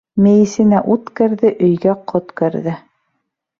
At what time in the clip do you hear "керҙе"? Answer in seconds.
1.19-1.53, 2.43-2.77